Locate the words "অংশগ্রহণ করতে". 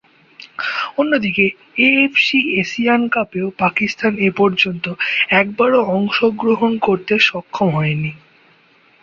5.95-7.13